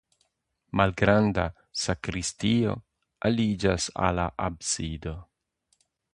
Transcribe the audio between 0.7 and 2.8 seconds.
Malgranda sakristio